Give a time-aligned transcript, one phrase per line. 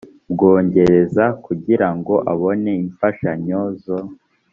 [0.31, 3.97] bwongereza kugira ngo abone imfashanyo zo